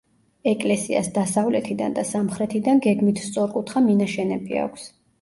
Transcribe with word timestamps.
ეკლესიას 0.51 1.09
დასავლეთიდან 1.17 1.95
და 1.99 2.05
სამხრეთიდან 2.13 2.83
გეგმით 2.89 3.25
სწორკუთხა 3.29 3.89
მინაშენები 3.93 4.63
აქვს. 4.69 4.95